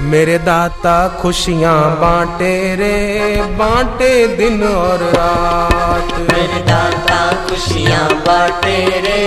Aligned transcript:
मेरे 0.00 0.38
दाता 0.38 0.96
खुशियाँ 1.20 1.80
बांटे 2.00 2.52
रे 2.76 3.42
बांटे 3.58 4.10
दिन 4.36 4.62
और 4.62 5.02
रात। 5.14 6.12
मेरे 6.20 6.60
दाता 6.68 7.18
खुशियाँ 7.46 8.08
बांटे 8.26 8.76
रे 9.06 9.20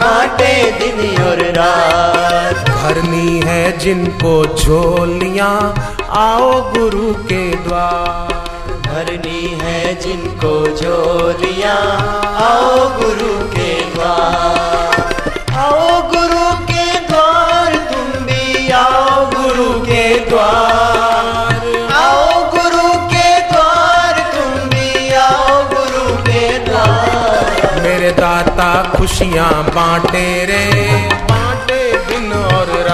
बांटे 0.00 0.50
दिन 0.80 1.22
और 1.24 1.42
रात। 1.58 2.68
भरनी 2.68 3.40
है 3.46 3.78
जिनको 3.78 4.34
झोलियाँ 4.56 5.54
आओ 6.18 6.50
गुरु 6.72 7.12
के 7.24 7.44
द्वार। 7.64 8.34
भरनी 8.88 9.46
है 9.62 9.94
जिनको 10.02 10.54
झोलियाँ 10.76 11.80
आओ 12.42 12.88
गुरु 13.00 13.36
के 13.54 13.72
द्वार। 13.94 14.97
खुशियाँ 28.82 29.52
बांटे 29.74 30.26
रे। 30.46 30.64
बांटे 31.30 31.80
दिन 32.08 32.32
और 32.32 32.87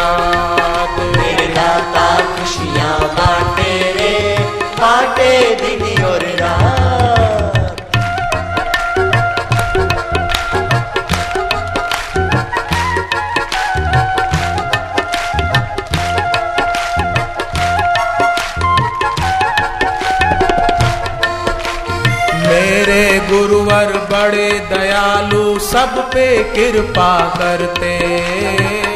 सब 25.75 25.95
पे 26.11 26.27
कृपा 26.55 27.13
करते। 27.31 27.89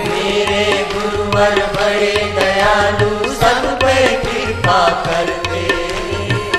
मेरे 0.03 0.67
गुरुवर 0.93 1.57
बड़े 1.75 2.13
दयालु 2.35 3.09
सब 3.33 3.65
पे 3.81 3.95
कृपा 4.19 4.79
करते। 5.07 5.63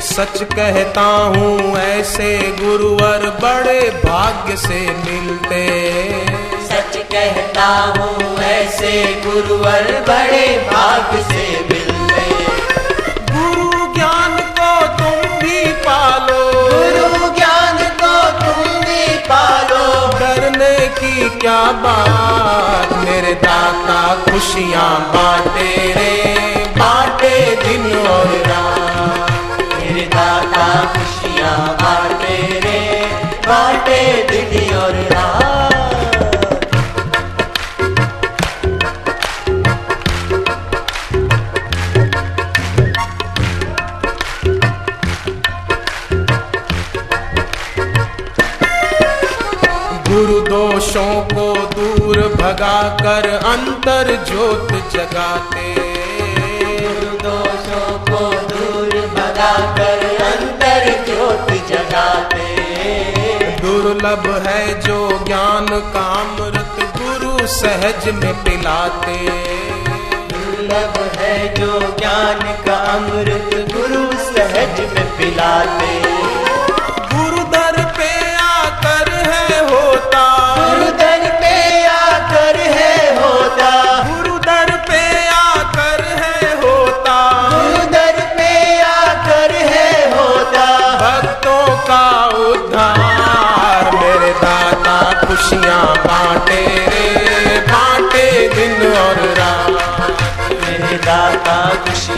सच 0.07 0.41
कहता 0.53 1.05
हूँ 1.35 1.77
ऐसे 1.77 2.31
गुरुवर 2.59 3.29
बड़े 3.41 3.79
भाग्य 4.03 4.57
से 4.57 4.81
मिलते। 4.97 5.63
सच 6.67 6.97
कहता 7.13 7.67
हूँ 7.97 8.37
ऐसे 8.43 8.91
गुरुवर 9.25 9.91
बड़े 10.09 10.45
बात? 21.55 22.93
मेरे 23.05 23.33
दाता 23.33 23.99
खुशियाँ 24.31 24.99
बांटे 24.99 25.93
रे 25.93 26.65
बांटे 26.77 27.55
दिन 27.55 27.97
और 28.07 28.27
रात। 28.47 28.68
गुरु 50.09 50.39
दोषों 50.39 51.21
को 51.21 51.55
दूर 51.55 52.17
भगाकर 52.17 53.27
अंतर 53.29 54.25
ज्योत 54.27 54.71
जगाते। 54.93 55.75
दोषों 57.23 57.99
को 57.99 58.31
दूर 58.41 58.89
भगाकर 59.07 60.01
अंतर 60.21 61.05
ज्योत 61.05 61.51
जगाते। 61.67 62.47
दुर्लभ 63.61 64.47
है 64.47 64.81
जो 64.81 65.25
ज्ञान 65.27 65.67
का 65.67 66.05
अमृत 66.21 66.91
गुरु 66.97 67.47
सहज 67.47 68.09
में 68.09 68.33
पिलाते। 68.43 69.17
दुर्लभ 70.27 71.11
है 71.17 71.55
जो 71.55 71.79
ज्ञान 71.99 72.39
का 72.67 72.75
अमृत 72.75 73.71
गुरु 73.75 74.17
सहज 74.17 74.79
में 74.79 75.17
पिलाते। 75.17 76.28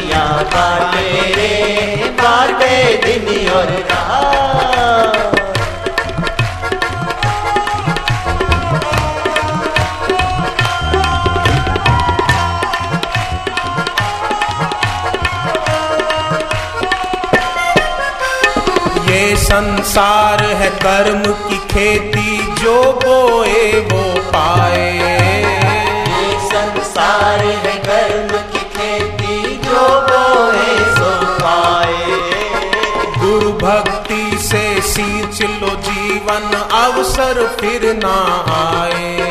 खुशियाँ 0.01 0.43
बांटे 0.43 1.33
रे 1.35 2.09
बांटे 2.21 2.75
दिन 3.05 3.49
और 3.51 3.69
ये 19.09 19.35
संसार 19.35 20.43
है 20.43 20.69
कर्म 20.77 21.23
की 21.47 21.57
खेती, 21.67 22.37
जो 22.61 22.75
बोए 23.03 23.71
वो 23.91 24.03
पाए। 24.31 25.09
संसार 26.51 27.45
है 27.65 27.80
जीवन 36.31 36.53
अवसर 36.73 37.45
फिर 37.59 37.83
ना 37.95 38.15
आए। 38.57 39.30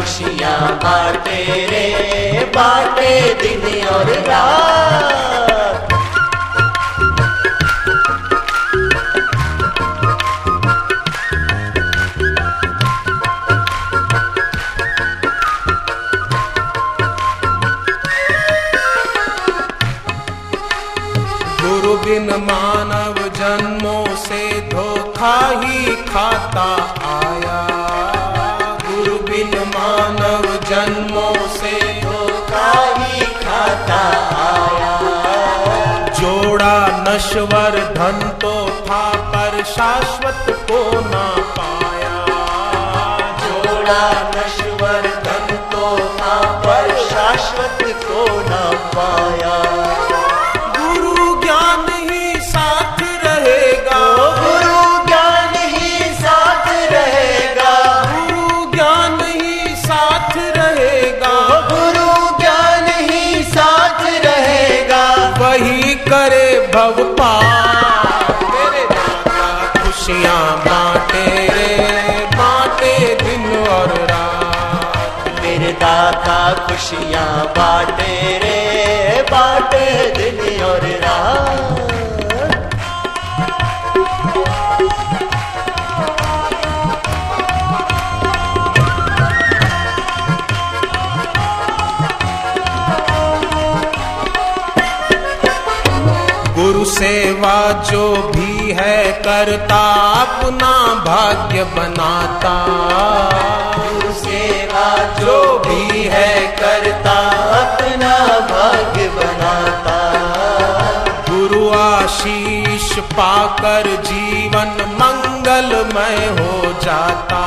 खुशियाँ 0.00 0.68
बांटे 0.82 1.40
रे, 1.70 2.44
बांटे 2.56 3.10
दिन 3.40 3.86
और 3.86 4.08
रात। 4.28 5.88
गुरु 21.60 21.96
बिन 22.04 22.30
मानव 22.44 23.28
जन्मों 23.38 24.06
से 24.16 24.48
धोखा 24.70 25.36
ही 25.60 25.96
खाता 26.06 26.70
आया। 27.10 27.69
आया 33.90 34.98
जोड़ा 36.20 36.74
नश्वर 37.08 37.78
धन 37.94 38.28
तो 38.42 38.54
था, 38.86 39.02
पर 39.32 39.62
शाश्वत 39.64 40.44
को 40.70 41.00
ना 41.00 41.24
पाया। 41.56 42.16
जोड़ा 43.40 44.02
नश्वर 44.36 45.02
धन 45.24 45.56
तो 45.72 45.98
था, 46.18 46.34
पर 46.66 46.96
शाश्वत 47.10 47.78
को 48.04 48.24
ना 48.50 48.64
पाया। 48.94 49.56
दाता 75.80 76.38
खुशियाँ 76.66 77.46
बांटे 77.46 78.38
रे, 78.38 79.22
बांटे 79.22 79.86
दिन 80.16 80.64
और 80.64 80.90
गुरु 96.54 96.84
सेवा 96.84 97.72
जो 97.82 98.16
भी 98.16 98.72
है 98.72 99.12
करता, 99.22 99.80
अपना 100.20 100.72
भाग्य 101.04 101.64
बनाता। 101.64 102.54
गुरु 103.76 104.12
जो 105.18 105.58
भी 105.58 106.02
है 106.04 106.46
करता 106.60 107.16
अपना 107.60 108.14
भाग्य 108.50 109.08
बनाता। 109.08 109.98
गुरु 111.30 111.70
आशीष 111.70 112.98
पाकर 112.98 113.88
जीवन 114.02 114.70
मंगलमय 115.02 116.16
हो 116.40 116.72
जाता। 116.82 117.42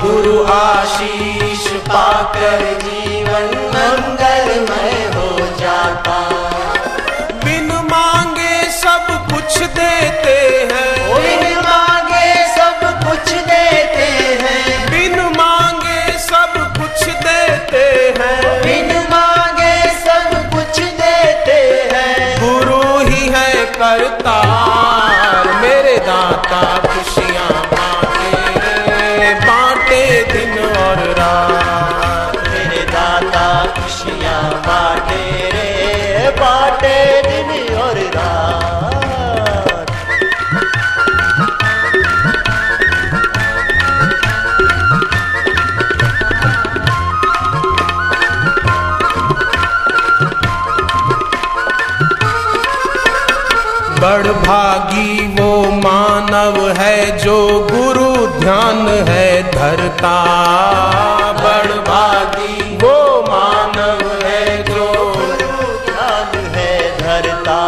गुरु 0.00 0.44
आशीष 0.52 1.66
पाकर 1.66 2.78
जीवन 2.82 3.07
बड़ 54.08 54.32
भागी 54.32 55.26
वो 55.34 55.48
मानव 55.72 56.54
है 56.78 57.18
जो 57.18 57.36
गुरु 57.72 58.26
ध्यान 58.40 58.88
है 59.08 59.42
धरता। 59.52 60.12
बड़ 61.34 61.74
भागी 61.88 62.76
वो 62.76 62.94
मानव 63.22 64.00
है 64.24 64.62
जो 64.64 64.86
गुरु 65.16 65.66
ध्यान 65.86 66.36
है 66.54 66.78
धरता 66.98 67.60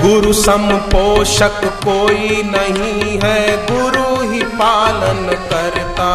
गुरु 0.00 0.32
सम 0.32 0.68
पोषक 0.86 1.64
कोई 1.84 2.42
नहीं 2.46 3.18
है, 3.24 3.40
गुरु 3.66 4.30
ही 4.32 4.42
पालन 4.58 5.26
करता। 5.50 6.10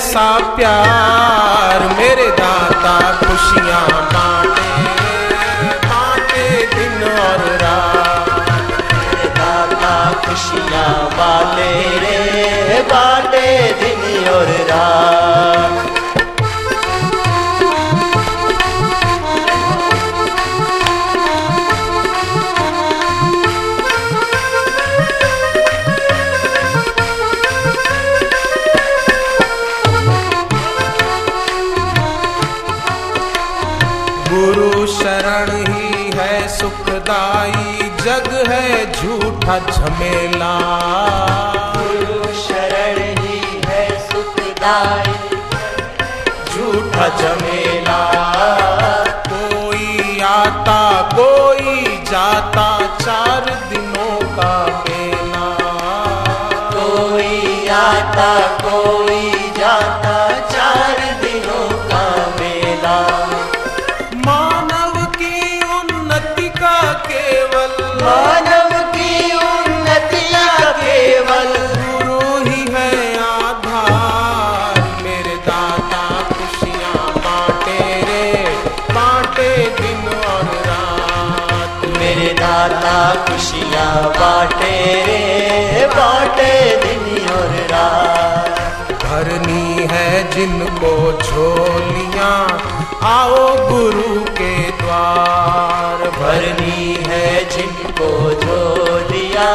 जैसा 0.00 0.28
प्यार, 0.56 1.82
मेरे 1.96 2.28
दाता 2.36 2.92
खुशियाँ 3.20 3.88
बांटे 4.12 4.70
बांटे 5.84 6.44
दिन 6.74 7.02
और 7.24 7.42
रात। 7.62 8.30
मेरे 8.92 9.28
दाता 9.36 9.92
खुशियाँ 10.24 10.94
वाले 11.18 11.72
रे, 12.04 12.80
बाटे 12.92 13.46
दिन 13.82 13.89
सुखदाई 37.70 37.88
जग 38.04 38.50
है 38.50 38.92
झूठा 38.92 39.58
झमेला। 39.58 40.58
शरण 42.34 43.18
ही 43.18 43.60
है 43.66 44.08
सुखदाई। 44.12 45.12
झूठा 46.52 47.08
झमेला। 47.08 48.00
कोई 49.28 50.20
आता 50.20 51.08
कोई 51.12 51.84
जाता 52.10 52.96
चार 53.00 53.68
दिनों 53.70 54.36
का 54.36 54.84
मेला। 54.88 55.56
कोई 56.72 57.68
आता 57.68 58.56
कोई 58.62 58.99
खुशियाँ 83.26 84.10
बाटे 84.10 84.76
रे 85.06 85.86
बांटे 85.86 86.76
दिन 86.76 87.28
और 87.28 87.52
रात। 87.72 88.54
भरनी 89.04 89.86
है 89.92 90.30
जिनको 90.30 91.12
झोलियाँ 91.22 92.38
आओ 93.02 93.68
गुरु 93.68 94.20
के 94.30 94.70
द्वार। 94.70 96.10
भरनी 96.10 96.96
है 97.08 97.44
जिनको 97.50 98.10
झोलिया 98.40 99.50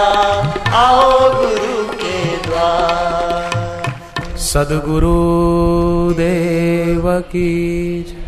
आओ 0.73 1.29
गुरु 1.35 1.83
के 1.93 2.37
द्वार। 2.37 4.37
सदगुरु 4.37 6.13
देव 6.13 7.19
की। 7.19 8.24